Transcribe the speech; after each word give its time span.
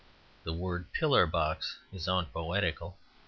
The 0.45 0.51
word 0.53 0.91
"pillar 0.93 1.27
box" 1.27 1.77
is 1.93 2.07
unpoetical. 2.07 2.95